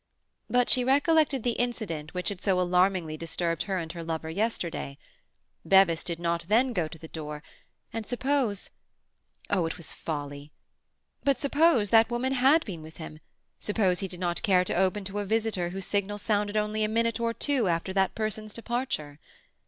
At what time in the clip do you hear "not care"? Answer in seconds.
14.19-14.63